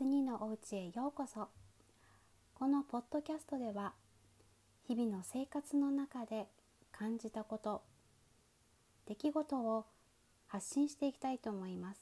[0.00, 1.48] スニーのお家へようこそ。
[2.54, 3.92] このポッドキャストでは
[4.88, 6.46] 日々の生活の中で
[6.90, 7.82] 感じたこと
[9.06, 9.84] 出来事を
[10.46, 12.00] 発信していきたいと思います。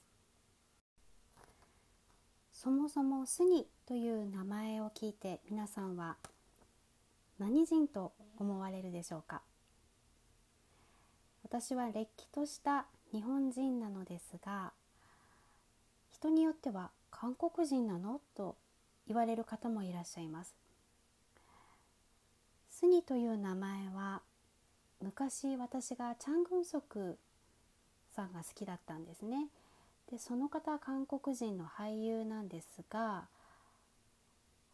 [2.52, 6.18] そもそもスニという名前を聞いて皆さんは
[7.40, 9.42] 何人と思われるでしょうか？
[11.42, 14.72] 私はれっきとした日本人なのですが
[16.12, 18.20] 人によっては韓国人なの？
[18.34, 18.56] と
[19.06, 20.54] 言われる方もいらっしゃいます。
[22.70, 24.22] スニという名前は
[25.00, 27.18] 昔私がチャン・グンソク
[28.14, 29.48] さんが好きだったんですね。
[30.10, 33.28] でその方は韓国人の俳優なんですが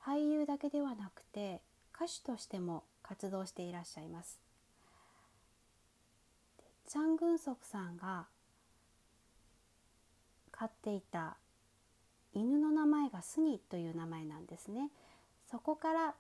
[0.03, 1.61] 俳優だけではなくて
[1.95, 4.39] 歌手としても活動していらっしゃいます。
[6.87, 8.27] チャン・グンソクさんが
[10.53, 11.37] 飼っていた
[12.35, 14.91] 犬の名前がスニという名前なんですね。
[15.51, 16.15] そこから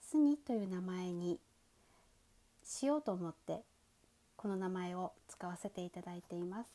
[0.00, 1.38] スニという名前に
[2.64, 3.62] しようと思って
[4.36, 6.70] この名前を使わせていただいています。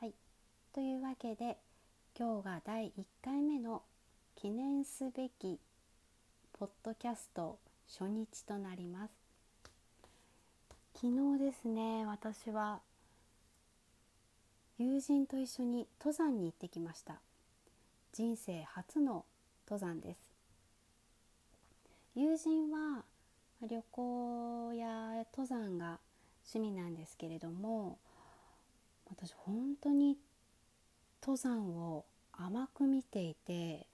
[0.00, 0.14] はい。
[0.74, 1.56] というわけで
[2.18, 3.82] 今日が第1回目の
[4.34, 5.58] 記念すべき
[6.52, 7.58] ポッドキャスト
[7.98, 9.12] 初日となります。
[10.94, 12.80] 昨日ですね私は
[14.78, 17.14] 友人と一緒に登山に行ってきました。
[18.12, 19.24] 人生初の
[19.66, 20.20] 登山です。
[22.14, 23.04] 友人は
[23.62, 24.86] 旅行や
[25.32, 25.98] 登山が
[26.52, 27.98] 趣味なんですけれども
[29.10, 30.18] 私本当に
[31.22, 33.86] 登山を甘く見ていて、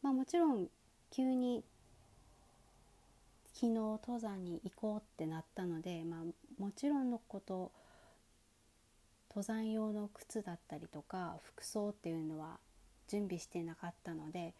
[0.00, 0.68] まあ、もちろん
[1.10, 1.64] 急に
[3.52, 7.72] 昨日登山に行こうってなったので、まあ、もちろんのこと
[9.38, 12.58] 登山用の靴だったりとか服装っていうのは
[13.06, 14.52] 準備してなかったので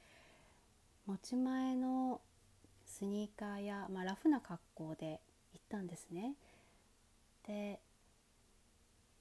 [1.05, 2.21] 持ち前の
[2.87, 5.19] スニーカーや、まあ、ラフな格好で
[5.53, 6.35] 行ったんですね。
[7.49, 7.81] で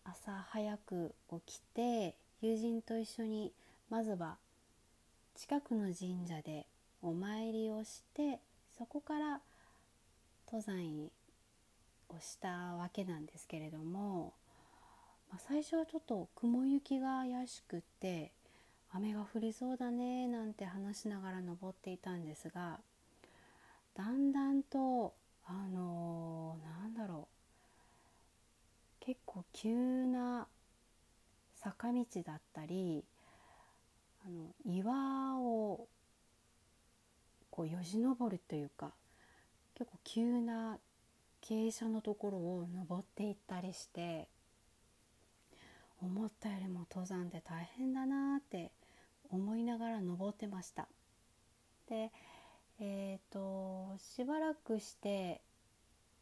[0.03, 1.15] 朝早く
[1.47, 3.51] 起きて友人と一緒に
[3.89, 4.37] まずは
[5.33, 6.67] 近くの神社で
[7.01, 8.39] お参りをして
[8.77, 9.41] そこから
[10.45, 11.09] 登山
[12.09, 14.33] をしたわけなんですけれども、
[15.29, 18.31] まあ、最初はちょっと雲行きが怪しくって
[18.91, 22.79] 雨が降りそうだねなんて話しながら登っていたんですが
[23.95, 25.13] だんだんと
[25.45, 27.27] あのー、なんだろ
[29.01, 30.47] う結構急な
[31.55, 33.03] 坂道だったり
[34.25, 35.87] あの岩を
[37.49, 38.91] こうよじ登るというか
[39.75, 40.77] 結構急な
[41.41, 44.27] 傾斜のところを登っていったりして
[46.01, 48.71] 思ったよりも登山で大変だなって
[49.29, 50.87] 思いながら登ってました。
[51.89, 52.11] で
[52.79, 55.41] えーと、しばらくして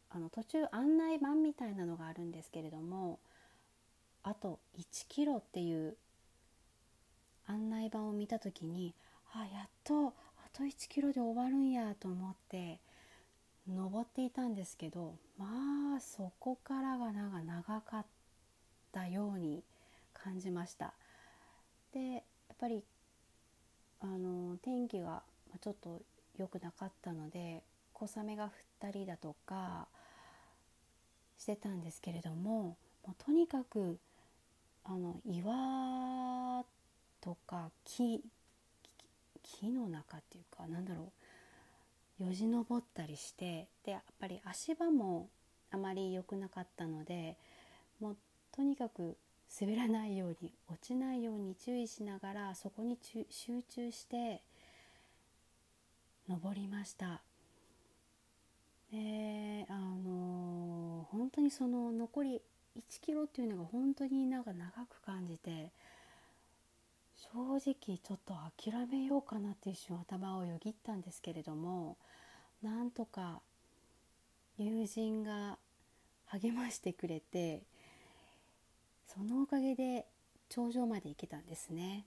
[0.08, 3.18] あの途中案内板みたいなのがあるんですけれども
[4.22, 5.96] あと1キロっていう
[7.46, 8.94] 案内板を見た時に
[9.34, 10.12] あやっとあ
[10.52, 12.80] と1キロで終わるんやと思って
[13.68, 18.06] 登っていたんですけどまあそこからがなんか長かっ
[18.96, 19.62] たように
[20.14, 20.94] 感じました。
[21.92, 22.22] でやっ
[22.58, 22.82] ぱり
[24.00, 25.22] あの天気が
[25.60, 26.00] ちょっと
[26.38, 27.62] 良くなかったので
[27.92, 29.86] 小雨が降ったりだとか
[31.38, 32.76] してたんですけれどもも
[33.08, 33.98] うとにかく
[34.84, 36.64] あの岩
[37.20, 38.22] とか木
[39.42, 41.12] 木の中っていうかなんだろ
[42.20, 45.28] うよじ登ったりしてでやっぱり足場も
[45.70, 47.36] あまり良くなかったので
[48.00, 48.16] もう
[48.56, 49.18] とにかく
[49.60, 52.98] 滑らないように落ちないように注意しながらそこに
[53.30, 54.42] 集中して
[56.28, 57.20] 登りました。
[58.90, 62.42] であのー、本当にその残り
[62.78, 65.70] 1キロっていうのが本当になんか長く感じて
[67.16, 67.58] 正直
[67.98, 71.96] ちょっと諦めようかなって一瞬頭をよぎったんですけれども
[72.62, 73.40] なんとか
[74.58, 75.58] 友人が
[76.26, 77.62] 励ましてくれて
[79.16, 80.04] そのおかげで
[80.50, 82.04] 頂上まで行けたんですね。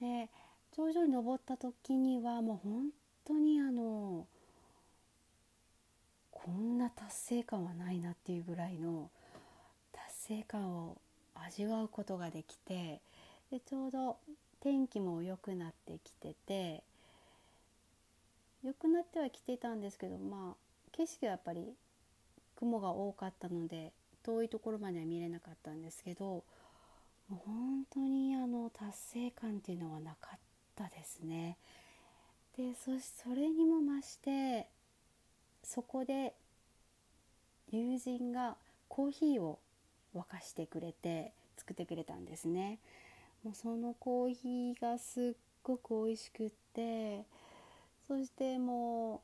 [0.00, 0.28] で
[0.70, 2.86] 頂上に登った時にはもう本
[3.24, 4.28] 当にあの
[6.30, 9.10] こんな達成感はないなっていうぐらいの
[9.92, 10.98] 達成感を
[11.34, 13.00] 味わうことができて
[13.50, 14.16] でちょうど
[14.60, 16.84] 天気も良くなってきてて
[18.62, 20.56] 良くなってはきてたんですけどまあ
[20.92, 21.74] 景色はやっぱり
[22.56, 23.92] 雲が多かったので
[24.30, 26.44] 遠いところまでは見れなかったんですけど
[27.28, 30.38] 本当にあの達成感っていうのはなかっ
[30.74, 31.56] たですね。
[32.56, 34.66] でそそれにも増して
[35.62, 36.34] そこで
[37.70, 38.56] 友人が
[38.88, 39.60] コーヒーを
[40.14, 42.78] 沸かしてくれて作ってくれたんですね。
[43.44, 47.24] もうそのコーヒーがすっごく美味しくって
[48.08, 49.22] そしても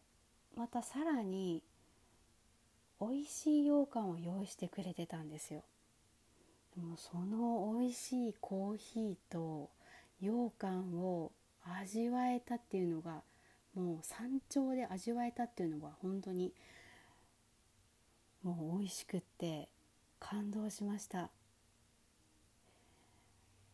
[0.56, 1.62] うまたさらに
[3.00, 5.62] 美味しい羊羹を用意してくれてたんですよ。
[6.76, 9.70] でもその美味しいコーヒーと
[10.20, 11.32] 羊羹を
[11.64, 13.22] 味わえたっていうのが
[13.74, 16.52] もう山頂で味わえたっていうのが本当に
[18.42, 19.68] もう美味しくって
[20.18, 21.30] 感動しました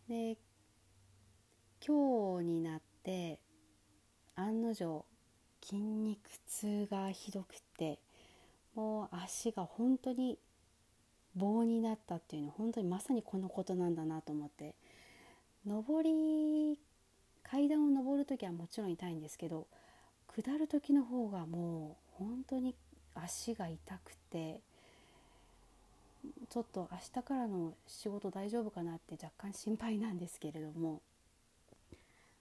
[0.08, 0.36] で
[1.86, 3.38] 今日になって
[4.34, 5.04] 案の定
[5.62, 7.98] 筋肉痛がひどくって
[8.74, 10.38] もう足が本当に
[11.34, 14.74] 棒になったっていうのは本当にまさにこのことなんだなと思って。
[15.64, 16.78] 上り
[17.44, 19.66] 階段を上る時はもちろん痛いんですけど
[20.34, 22.74] 下る時の方がもう本当に
[23.14, 24.60] 足が痛くて
[26.48, 31.00] ちょっと明日からの仕事大丈夫かなって若干心配なんですけれども。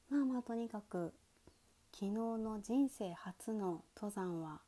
[0.10, 1.14] まあまあとにかく
[1.94, 4.60] 昨日の人生初の登山は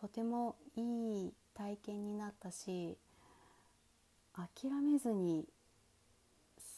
[0.00, 2.96] とてもいい体験になったし
[4.34, 5.46] 諦めずに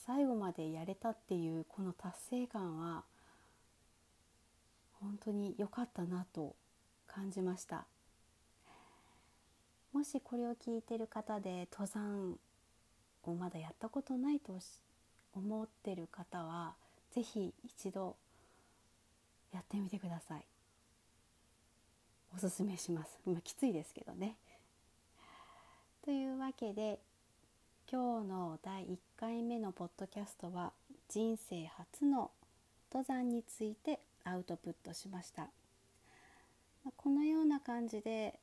[0.07, 3.05] 最後までやれたっていうこの達成感は
[5.01, 6.55] 本当に良かったなと
[7.07, 7.87] 感じました。
[9.93, 12.39] もしこれを聞いてる方で登山
[13.23, 14.59] をまだやったことないと
[15.35, 16.75] 思ってる方は
[17.13, 18.17] 是非一度
[19.53, 20.45] やってみてください。
[22.37, 23.19] おすすめします。
[23.25, 24.37] まあ、きついですけどね。
[26.05, 26.99] というわけで
[27.91, 30.71] 今日の第1回目のポッドキャストは
[31.09, 32.31] 人生初の
[32.93, 35.49] 登山についてアウトプットしました、
[36.85, 38.39] ま、このような感じで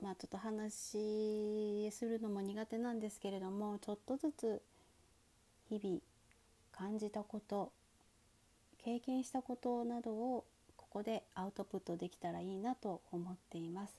[0.00, 4.62] まあちょっと話するのも苦手なんですけれどもちょっとずつ
[5.68, 5.98] 日々
[6.70, 7.72] 感じたこと
[8.84, 10.44] 経験したことなどを
[10.90, 13.94] こでアウトプットできたらいいなと思っています。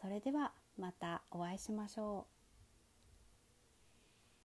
[0.00, 2.37] それではまたお会いしましょう。